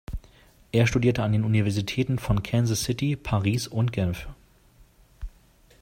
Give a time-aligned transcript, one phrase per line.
[0.71, 4.27] Er studierte an den Universitäten von Kansas City, Paris und Genf.